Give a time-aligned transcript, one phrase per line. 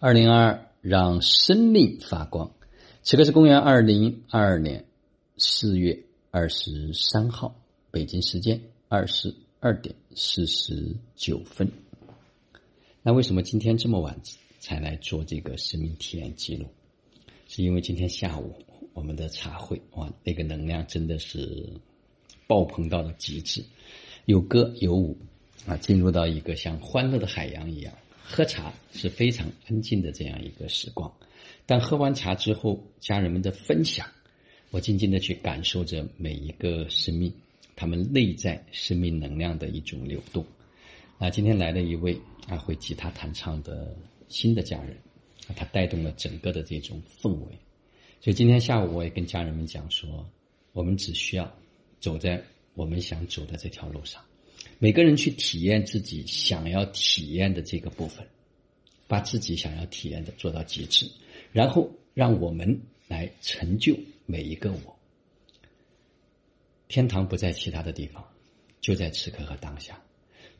[0.00, 2.48] 二零二二，让生命发光。
[3.02, 4.84] 此刻是公元二零二二年
[5.38, 7.52] 四月二十三号，
[7.90, 11.68] 北京时间二十二点四十九分。
[13.02, 14.16] 那为什么今天这么晚
[14.60, 16.66] 才来做这个生命体验记录？
[17.48, 18.54] 是因为今天下午
[18.92, 21.68] 我们的茶会哇，那个能量真的是
[22.46, 23.64] 爆棚到了极致，
[24.26, 25.18] 有歌有舞
[25.66, 27.92] 啊，进入到一个像欢乐的海洋一样。
[28.30, 31.10] 喝茶是非常安静的这样一个时光，
[31.64, 34.06] 但喝完茶之后，家人们的分享，
[34.70, 37.32] 我静静的去感受着每一个生命，
[37.74, 40.44] 他们内在生命能量的一种流动。
[41.16, 43.96] 啊，今天来了一位啊会吉他弹唱的
[44.28, 44.94] 新的家人，
[45.48, 47.58] 啊他带动了整个的这种氛围。
[48.20, 50.28] 所以今天下午我也跟家人们讲说，
[50.74, 51.50] 我们只需要
[51.98, 52.40] 走在
[52.74, 54.22] 我们想走的这条路上。
[54.80, 58.24] 每个人去体验自己想要体验的这个部分，
[59.08, 61.10] 把自己想要体验的做到极致，
[61.52, 64.96] 然后让我们来成就每一个我。
[66.86, 68.24] 天堂不在其他的地方，
[68.80, 70.00] 就在此刻和当下，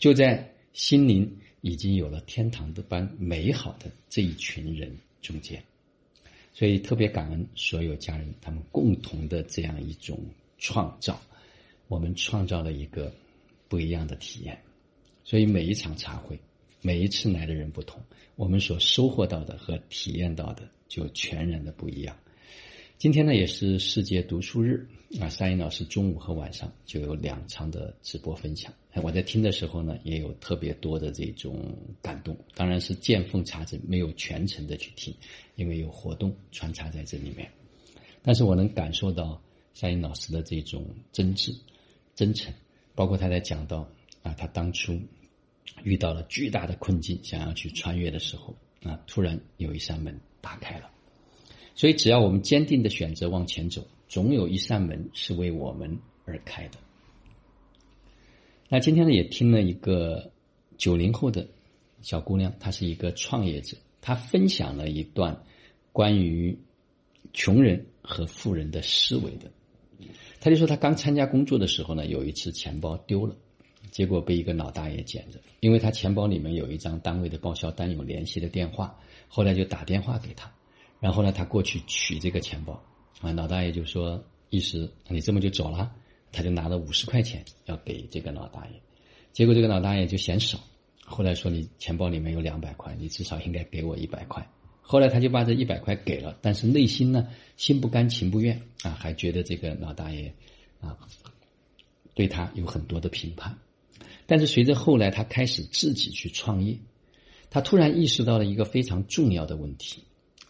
[0.00, 5.62] 就在心灵已经有了天堂的般美好的这一群人中间。
[6.52, 10.18] 所以特别感恩所有家人他们共同的这样一种
[10.58, 11.22] 创造，
[11.86, 13.14] 我们创造了一个。
[13.68, 14.58] 不一样的体验，
[15.24, 16.38] 所以每一场茶会，
[16.80, 18.02] 每一次来的人不同，
[18.34, 22.16] 我们所收获到的和体验到的就全然的不一样。
[22.96, 24.84] 今天呢，也是世界读书日
[25.20, 28.72] 啊，沙英老师中午和晚上就有两场的直播分享。
[29.02, 32.36] 我在听的时候呢，也有特别多的这种感动。
[32.56, 35.14] 当然是见缝插针，没有全程的去听，
[35.54, 37.48] 因为有活动穿插在这里面。
[38.20, 39.40] 但是我能感受到
[39.74, 41.56] 沙英老师的这种真挚、
[42.16, 42.52] 真诚。
[42.98, 43.88] 包括他在讲到
[44.24, 45.00] 啊，他当初
[45.84, 50.90] 遇到了巨大的困境，想要去穿越的时候啊，突然有一扇门打开了。
[51.76, 56.78] 所以，只要我们坚定的选择往前走，总有一扇门是为我们而开的。
[58.68, 60.32] 那今天呢，也听了一个
[60.76, 61.46] 九零后的
[62.02, 65.40] 小姑娘，她是一个创业者，她分享了一段
[65.92, 66.58] 关于
[67.32, 69.48] 穷人和富人的思维的。
[70.40, 73.34] 他就说，他刚参加工作的时候呢，有一次钱包丢了，
[73.90, 78.96] 结果被一个老大爷捡着，因为他钱包里面有一张单位的报销单，有联系的电话，
[79.28, 80.52] 后来就打电话给他，
[81.00, 82.80] 然后呢，他过去取这个钱包，
[83.20, 85.90] 啊，老大爷就说，意思你这么就走了，
[86.32, 88.80] 他就拿了五十块钱要给这个老大爷，
[89.32, 90.58] 结果这个老大爷就嫌少，
[91.04, 94.46] 后来说你钱包里面有两百块，你至少应该给我一百块。
[94.90, 97.28] 后来他就把这一百块给了，但是内心呢，
[97.58, 100.32] 心不甘情不愿啊，还觉得这个老大爷
[100.80, 100.96] 啊，
[102.14, 103.54] 对他有很多的评判。
[104.24, 106.74] 但是随着后来他开始自己去创业，
[107.50, 110.02] 他突然意识到了一个非常重要的问题。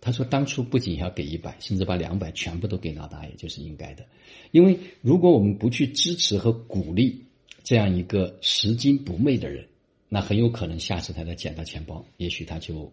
[0.00, 4.04] 他说：“当初不仅要给一百，甚至把两百全部都给老大爷，就是应该的。
[4.50, 7.24] 因为如果我们不去支持和鼓励
[7.62, 9.64] 这样一个拾金不昧的人，
[10.08, 12.92] 那很有可能下次他再捡到钱包，也许他就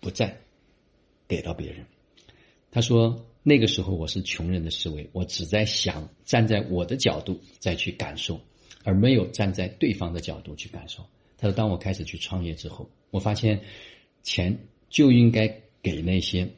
[0.00, 0.34] 不在。”
[1.28, 1.84] 给到别人，
[2.70, 8.40] 他说：“那个时候我是穷人的思维，我只在想站在我的角度再去感受，
[8.82, 11.04] 而没有站在对方的角度去感受。”
[11.36, 13.60] 他说：“当我开始去创业之后，我发现
[14.22, 14.58] 钱
[14.88, 15.46] 就应该
[15.82, 16.48] 给那些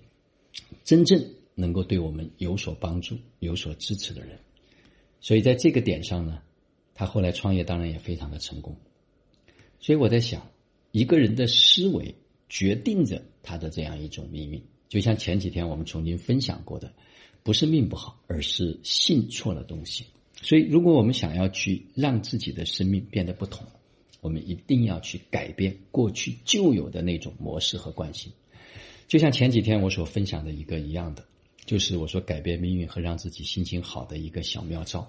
[0.85, 1.21] 真正
[1.57, 4.39] 能够对我们有所帮助、有所支持的人。
[5.21, 6.41] 所以在这个点上呢，
[6.95, 8.77] 他后来创业当然也非常的成功。
[9.81, 10.49] 所以我在想，
[10.93, 12.15] 一个人的思维。”
[12.51, 16.93] 决定着他的这样一种命运，就像前几天我们曾经分享过的，
[17.43, 20.05] 不是命不好，而是信错了东西。
[20.43, 23.67] 所以，如果我们想要去让自己的生命变得不同，
[24.21, 28.33] 我们一定要去改变过去旧有的那种模式和惯性。
[29.07, 31.25] 就像前几天我所分享的一个一样的，
[31.65, 35.09] 就是我说改变命运和让自己心情好的一个小妙招。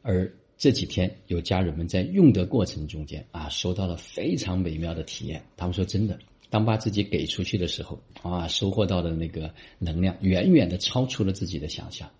[0.00, 5.44] 而这几天有家人们在用的过程中间啊，收到了非常美妙的体验。
[5.54, 6.18] 他们说真的。
[6.50, 12.10] 当把自己给出去的时候，啊，收获到的那个能量远远的超出了自己的想象。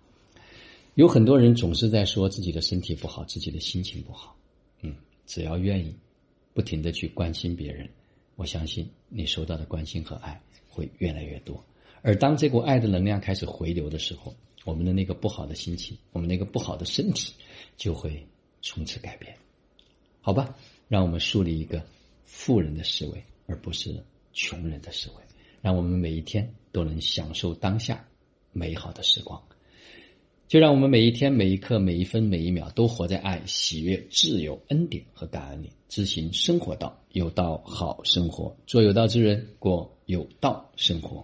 [0.95, 4.35] 有很多人总是在说自己的身体不好，自己的心情不好。
[4.81, 4.95] 嗯，
[5.25, 5.95] 只要愿意，
[6.53, 7.89] 不停的去关心别人，
[8.35, 11.63] 我相信你收到的关心和爱会越来越多。
[12.01, 14.35] 而当这股爱的能量开始回流的时候，
[14.65, 17.33] 我们的那个不好的心情，我们那个不好的身体
[17.77, 18.25] 就会
[18.61, 19.35] 从此改变。
[20.21, 20.55] 好吧，
[20.87, 21.81] 让我们树立一个
[22.23, 23.95] 富人的思维，而不是。
[24.33, 25.15] 穷人的思维，
[25.61, 28.07] 让我们每一天都能享受当下
[28.51, 29.41] 美好的时光。
[30.47, 41.23] 就让我们每一天、每一刻、每一分、每一秒都活在爱、喜悦、自由、恩典和感恩里，执行生活道，有道好生活，做有道之人，过有道生活。